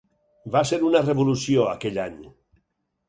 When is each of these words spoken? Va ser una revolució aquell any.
Va 0.55 0.61
ser 0.69 0.79
una 0.87 1.03
revolució 1.07 1.67
aquell 1.75 2.01
any. 2.09 2.17